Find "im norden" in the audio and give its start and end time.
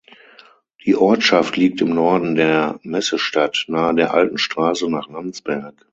1.79-2.33